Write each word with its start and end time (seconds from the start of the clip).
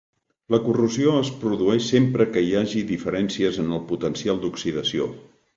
La 0.53 0.59
corrosió 0.67 1.11
es 1.17 1.29
produeix 1.43 1.83
sempre 1.93 2.27
que 2.37 2.45
hi 2.47 2.57
hagi 2.63 2.83
diferències 2.95 3.63
en 3.65 3.73
el 3.79 3.85
potencial 3.93 4.45
d'oxidació. 4.47 5.11